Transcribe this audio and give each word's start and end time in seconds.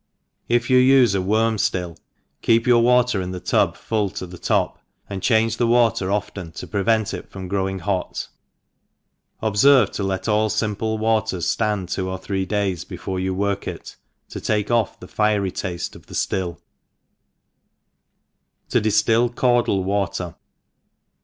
—If 0.57 0.71
you 0.71 0.79
ufc 0.99 1.13
a 1.15 1.21
worm 1.21 1.57
ftill, 1.57 1.95
keep 2.41 2.65
your 2.65 2.81
water 2.81 3.21
in 3.21 3.29
the 3.29 3.39
tub 3.39 3.77
full 3.77 4.09
to 4.09 4.25
the 4.25 4.39
top» 4.39 4.79
and 5.07 5.21
change 5.21 5.57
the 5.57 5.67
water 5.67 6.11
often, 6.11 6.51
to 6.53 6.65
prevent 6.65 7.13
it 7.13 7.29
from 7.29 7.47
growing 7.47 7.77
hot 7.77 8.27
J 9.43 9.47
obferve 9.47 9.91
to 9.91 10.01
let 10.01 10.27
all 10.27 10.49
iimple 10.49 10.97
waters 10.97 11.55
(land 11.59 11.89
two 11.89 12.09
or 12.09 12.17
three 12.17 12.47
days 12.47 12.83
before 12.83 13.19
you 13.19 13.35
work 13.35 13.67
it, 13.67 13.95
to 14.29 14.41
take 14.41 14.71
off 14.71 14.99
the 14.99 15.07
fiery 15.07 15.51
tafte 15.51 15.95
of 15.95 16.07
theililh 16.07 16.57
To 18.69 18.81
Jifiiil 18.81 19.35
Cavdle 19.35 19.83
Water. 19.83 20.33